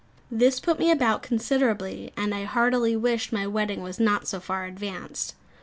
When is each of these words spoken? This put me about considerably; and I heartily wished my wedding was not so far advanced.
This 0.31 0.59
put 0.59 0.79
me 0.79 0.89
about 0.89 1.21
considerably; 1.21 2.11
and 2.17 2.33
I 2.33 2.45
heartily 2.45 2.95
wished 2.95 3.31
my 3.31 3.45
wedding 3.45 3.83
was 3.83 3.99
not 3.99 4.27
so 4.27 4.39
far 4.39 4.65
advanced. 4.65 5.35